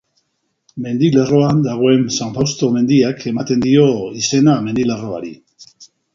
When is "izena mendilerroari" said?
4.23-5.33